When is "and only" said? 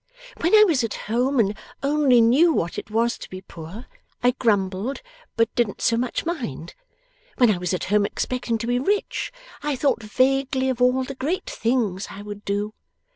1.39-2.21